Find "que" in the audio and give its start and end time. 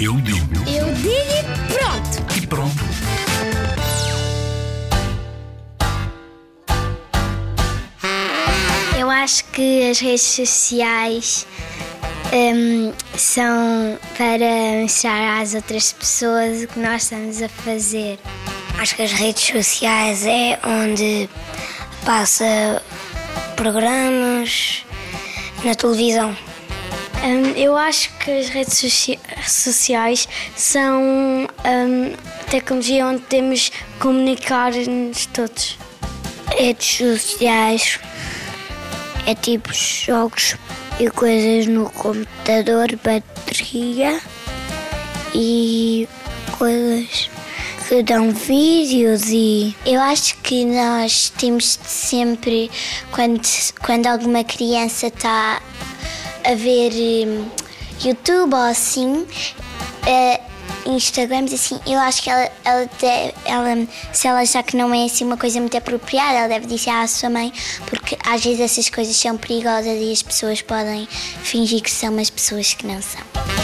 9.46-9.90, 16.68-16.78, 18.96-19.02, 28.18-28.30, 47.88-48.02, 50.38-50.64, 62.22-62.30, 64.62-64.76, 71.82-71.90, 72.74-72.86